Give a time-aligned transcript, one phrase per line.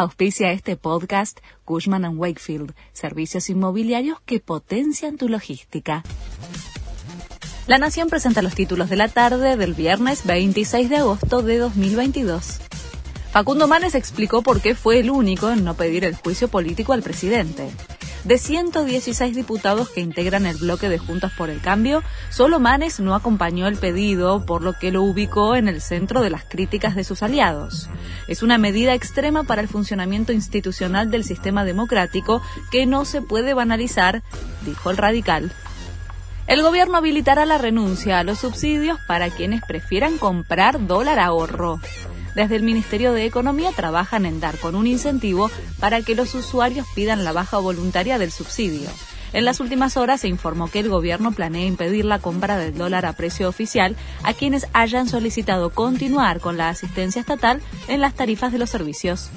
[0.00, 6.04] Auspicia este podcast Cushman⁇ Wakefield, servicios inmobiliarios que potencian tu logística.
[7.66, 12.60] La Nación presenta los títulos de la tarde del viernes 26 de agosto de 2022.
[13.32, 17.02] Facundo Manes explicó por qué fue el único en no pedir el juicio político al
[17.02, 17.68] presidente.
[18.24, 23.14] De 116 diputados que integran el bloque de Juntas por el Cambio, solo Manes no
[23.14, 27.04] acompañó el pedido, por lo que lo ubicó en el centro de las críticas de
[27.04, 27.88] sus aliados.
[28.26, 33.54] Es una medida extrema para el funcionamiento institucional del sistema democrático que no se puede
[33.54, 34.22] banalizar,
[34.64, 35.52] dijo el radical.
[36.48, 41.78] El gobierno habilitará la renuncia a los subsidios para quienes prefieran comprar dólar ahorro.
[42.38, 46.86] Desde el Ministerio de Economía trabajan en dar con un incentivo para que los usuarios
[46.94, 48.88] pidan la baja voluntaria del subsidio.
[49.32, 53.06] En las últimas horas se informó que el gobierno planea impedir la compra del dólar
[53.06, 58.52] a precio oficial a quienes hayan solicitado continuar con la asistencia estatal en las tarifas
[58.52, 59.30] de los servicios.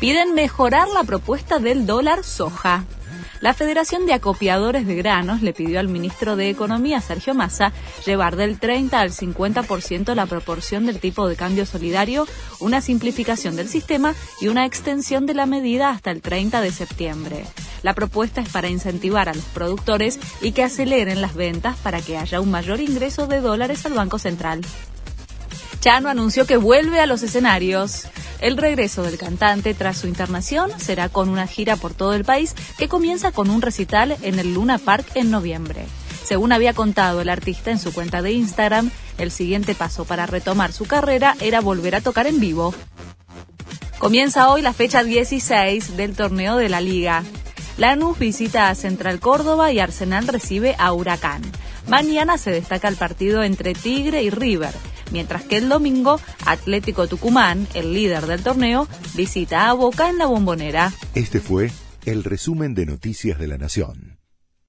[0.00, 2.86] Piden mejorar la propuesta del dólar soja.
[3.44, 7.74] La Federación de Acopiadores de Granos le pidió al ministro de Economía, Sergio Massa,
[8.06, 12.26] llevar del 30 al 50% la proporción del tipo de cambio solidario,
[12.58, 17.44] una simplificación del sistema y una extensión de la medida hasta el 30 de septiembre.
[17.82, 22.16] La propuesta es para incentivar a los productores y que aceleren las ventas para que
[22.16, 24.62] haya un mayor ingreso de dólares al Banco Central.
[25.80, 28.06] Chano anunció que vuelve a los escenarios.
[28.44, 32.54] El regreso del cantante tras su internación será con una gira por todo el país
[32.76, 35.86] que comienza con un recital en el Luna Park en noviembre.
[36.24, 40.74] Según había contado el artista en su cuenta de Instagram, el siguiente paso para retomar
[40.74, 42.74] su carrera era volver a tocar en vivo.
[43.98, 47.24] Comienza hoy la fecha 16 del torneo de la liga.
[47.78, 51.40] Lanús visita a Central Córdoba y Arsenal recibe a Huracán.
[51.88, 54.74] Mañana se destaca el partido entre Tigre y River
[55.14, 60.26] mientras que el domingo Atlético Tucumán, el líder del torneo, visita a Boca en la
[60.26, 60.92] bombonera.
[61.14, 61.70] Este fue
[62.04, 64.13] el resumen de Noticias de la Nación.